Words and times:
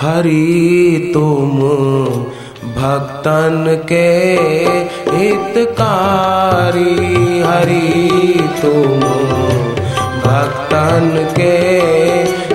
हरि 0.00 1.10
तुम 1.14 1.58
भक्तन 2.76 3.64
के 3.90 4.06
हितकारी 5.16 6.94
हरि 7.42 8.48
तुम 8.60 9.00
भक्तन 10.24 11.10
के 11.38 11.56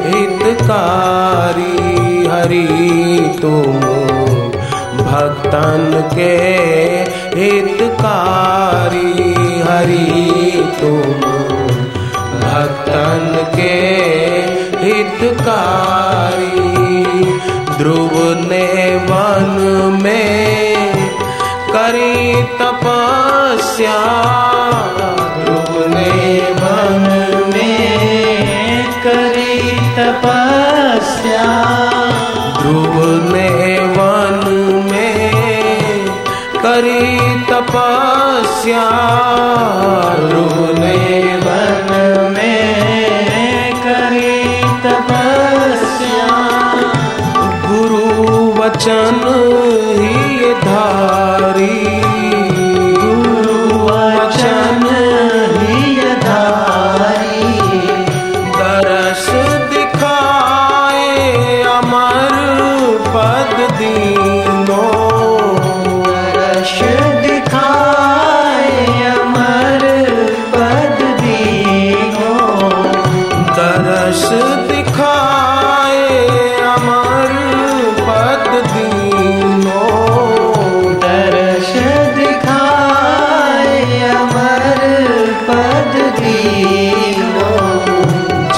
हितकारी 0.08 1.76
हरि 2.32 2.66
तुम 3.42 3.80
भक्तन 5.04 5.86
के 6.16 6.34
हितकारी 7.42 9.14
हरि 9.68 10.64
तुम 10.82 11.22
भक्तन 12.46 13.30
के 13.56 13.76
हितकारी 14.86 16.75
ध्रुव 17.78 18.12
ने 18.24 18.96
वन 18.96 20.00
में 20.04 20.76
करी 21.74 22.44
तपस्या। 22.44 23.98
ध्रुव 25.44 25.88
ने 25.88 26.40
वन 26.40 27.06
में 27.54 28.84
करी 29.04 29.72
तपस्या। 29.72 31.46
ध्रुव 32.62 32.96
ने 33.36 33.80
वन 33.80 34.42
में 34.92 35.34
करी 36.64 37.40
तपस्या। 37.40 38.90
ध्रुव 40.20 40.76
ने 40.80 41.35
जान 48.86 49.25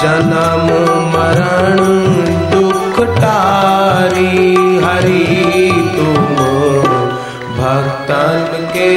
जन्म 0.08 0.68
मरण 1.12 1.76
दुख 2.50 3.08
तारी 3.08 4.54
हरि 4.84 5.70
तुम। 5.96 6.36
भक्तन 7.58 8.70
के 8.72 8.90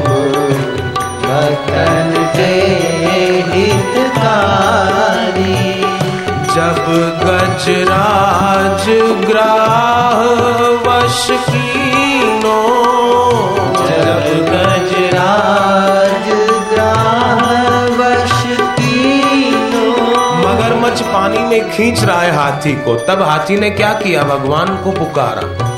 में 21.56 21.70
खींच 21.70 22.04
रहा 22.04 22.20
है 22.20 22.36
हाथी 22.36 22.72
को। 22.72 22.94
तब 22.94 23.22
हाथी 23.22 23.56
ने 23.56 23.70
क्या 23.70 23.92
किया? 23.92 24.22
भगवान 24.22 24.76
को 24.76 24.92
पुकारा। 24.92 25.76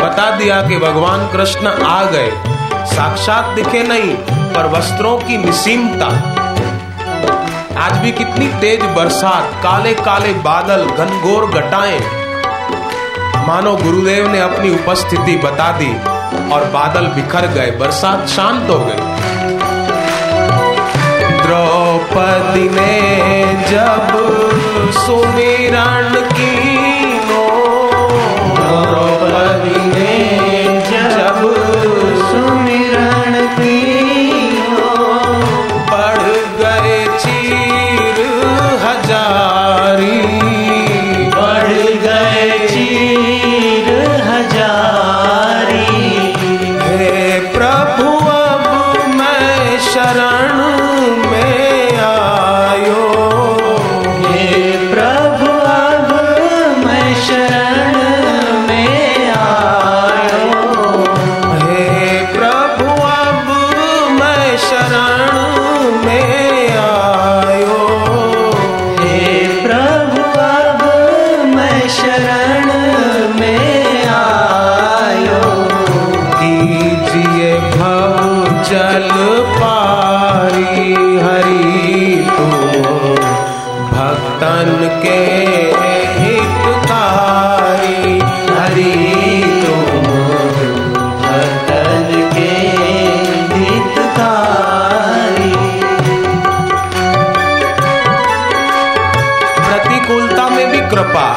बता 0.00 0.30
दिया 0.30 0.62
कि 0.62 0.76
भगवान 0.76 1.28
कृष्ण 1.28 1.66
आ 1.82 2.04
गए। 2.04 2.30
साक्षात 2.86 3.44
दिखे 3.44 3.82
नहीं, 3.82 4.14
पर 4.52 4.66
वस्त्रों 4.66 5.18
की 5.18 5.38
निसीमता। 5.38 6.06
आज 7.80 7.92
भी 7.92 8.12
कितनी 8.12 8.48
तेज 8.48 8.82
बरसात 8.82 9.62
काले 9.62 9.94
काले 9.94 10.32
बादल, 10.32 10.84
घनघोर 10.84 11.46
घटाएँ 11.46 12.00
मानो 13.46 13.76
गुरुदेव 13.76 14.28
ने 14.28 14.40
अपनी 14.40 14.70
उपस्थिति 14.74 15.36
बता 15.36 15.72
दी 15.72 15.92
और 16.52 16.64
बादल 16.64 17.06
बिखर 17.06 17.46
गए, 17.46 17.70
बरसात 17.70 18.26
शांत 18.28 18.70
हो 18.70 18.78
गई। 18.78 19.08
द्रौपदी 21.42 22.68
ने 22.68 23.42
जब 23.70 24.10
सुमिरन 24.92 26.14
कीनो 26.14 26.39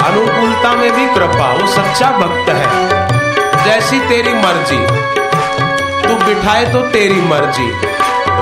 अनुकूलता 0.04 0.74
में 0.74 0.92
भी 0.92 1.06
कृपा, 1.06 1.52
वो 1.52 1.68
सच्चा 1.68 2.12
भक्त 2.12 2.50
है। 2.50 2.90
जैसी 3.66 4.00
तेरी 4.00 4.34
मर्ज़ी, 4.34 4.78
तू 6.08 6.26
बिठाए 6.26 6.66
तो 6.74 6.82
तेरी 6.82 7.22
मर्ज़ी, 7.22 7.72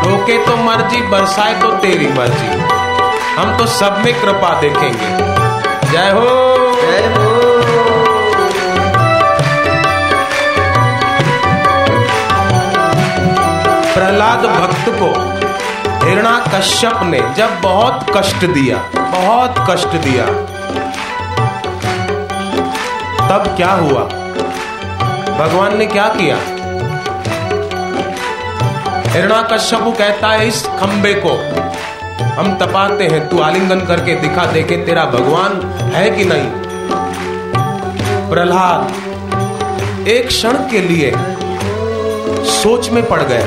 रोके 0.05 0.45
तो 0.45 0.57
मर्ज़ी, 0.57 1.01
बरसाए 1.01 1.53
तो 1.53 1.67
तेरी 1.67 2.07
मर्ज़ी। 2.07 2.80
हम 3.37 3.57
तो 3.57 3.65
सब 3.65 4.01
में 4.05 4.21
कृपा 4.21 4.61
देखेंगे। 4.61 5.07
जय 5.91 6.09
हो। 6.09 6.25
जय 6.81 7.13
हो। 7.15 7.41
प्रहलाद 13.93 14.39
भक्त 14.39 14.85
को 14.89 15.41
हिरणा 16.05 16.45
कश्यप 16.53 16.99
ने 17.03 17.19
जब 17.37 17.61
बहुत 17.61 18.05
कष्ट 18.17 18.45
दिया 18.45 18.77
बहुत 18.97 19.55
कष्ट 19.69 19.87
दिया 19.87 20.25
तब 23.27 23.53
क्या 23.57 23.71
हुआ? 23.71 24.03
भगवान 25.37 25.77
ने 25.77 25.85
क्या 25.85 26.07
किया? 26.07 26.37
हिरणा 29.11 29.41
कश्यप 29.41 29.95
कहता 29.97 30.27
है 30.27 30.47
इस 30.47 30.67
खंबे 30.67 31.13
को 31.13 31.29
हम 32.31 32.57
तपाते 32.59 33.03
हैं, 33.03 33.29
तू 33.29 33.39
आलिंगन 33.39 33.79
करके 33.79 34.15
दिखा 34.15 34.45
दे 34.45 34.63
के 34.63 34.77
तेरा 34.77 35.05
भगवान 35.05 35.61
है 35.93 36.09
कि 36.11 36.25
नहीं। 36.25 36.49
प्रहलाद, 38.29 40.07
एक 40.07 40.27
क्षण 40.27 40.53
के 40.53 40.81
लिए 40.81 41.11
सोच 42.51 42.89
में 42.89 43.03
पड़ 43.07 43.21
गए 43.23 43.43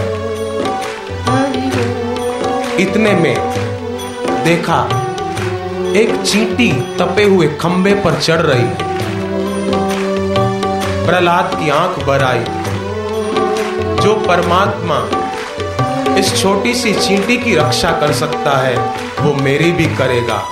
इतने 2.81 3.13
में 3.13 3.35
देखा, 4.45 4.81
एक 5.97 6.23
चींटी 6.23 6.71
तपे 6.99 7.25
हुए 7.25 7.47
खंबे 7.61 7.95
पर 7.95 8.15
चढ़ 8.15 8.41
रही। 8.41 8.69
प्रहलाद 11.07 11.51
की 11.55 11.71
आँख 11.71 11.99
भर 11.99 12.23
आई। 12.23 12.45
जो 14.03 14.15
परमात्मा 14.29 14.97
इस 16.19 16.43
छोटी 16.43 16.75
सी 16.75 16.95
चींटी 16.95 17.37
की 17.37 17.57
रक्षा 17.57 17.91
कर 17.91 18.13
सकता 18.13 18.59
है। 18.59 18.79
वो 19.21 19.35
मेरी 19.35 19.73
भी 19.73 19.85
करेगा। 19.85 20.49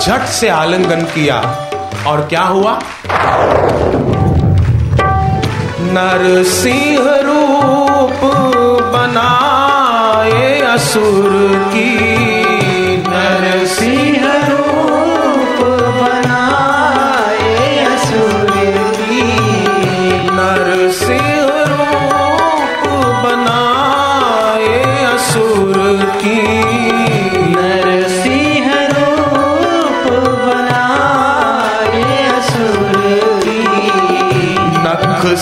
झट 0.00 0.20
से 0.20 0.48
आलिंगन 0.48 1.00
किया। 1.00 1.66
और 2.06 2.20
क्या 2.20 2.42
हुआ? 2.42 2.78
नरसिंह 5.80 6.98
रूप 7.00 8.20
बनाए 8.84 10.60
असुर 10.60 11.54
की 11.68 12.29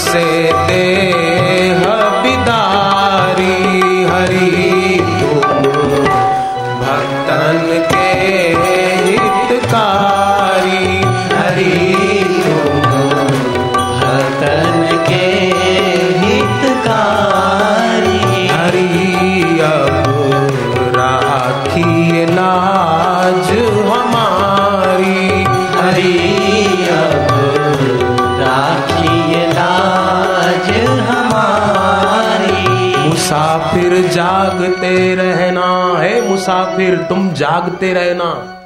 से 0.04 0.24
देह 0.68 1.80
बिदारी 2.22 3.56
हरि 4.10 4.98
भक्तन 6.82 7.66
के 7.92 8.07
जागते 34.02 35.14
रहना 35.14 35.98
है 35.98 36.28
मुसाफिर 36.28 36.96
तुम 36.96 37.32
जागते 37.32 37.92
रहना। 37.92 38.57